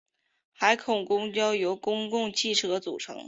[0.55, 3.15] 海口公交由公共汽车组成。